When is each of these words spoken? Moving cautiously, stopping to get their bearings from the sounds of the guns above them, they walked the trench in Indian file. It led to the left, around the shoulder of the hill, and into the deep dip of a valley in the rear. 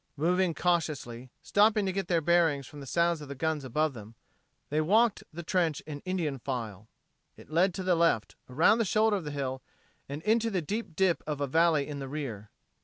Moving 0.17 0.55
cautiously, 0.55 1.29
stopping 1.43 1.85
to 1.85 1.91
get 1.91 2.07
their 2.07 2.21
bearings 2.21 2.65
from 2.65 2.79
the 2.79 2.87
sounds 2.87 3.21
of 3.21 3.27
the 3.27 3.35
guns 3.35 3.63
above 3.63 3.93
them, 3.93 4.15
they 4.71 4.81
walked 4.81 5.21
the 5.31 5.43
trench 5.43 5.79
in 5.81 5.99
Indian 6.05 6.39
file. 6.39 6.87
It 7.37 7.51
led 7.51 7.71
to 7.75 7.83
the 7.83 7.93
left, 7.93 8.35
around 8.49 8.79
the 8.79 8.83
shoulder 8.85 9.17
of 9.17 9.25
the 9.25 9.29
hill, 9.29 9.61
and 10.09 10.23
into 10.23 10.49
the 10.49 10.59
deep 10.59 10.95
dip 10.95 11.21
of 11.27 11.39
a 11.39 11.45
valley 11.45 11.87
in 11.87 11.99
the 11.99 12.07
rear. 12.09 12.49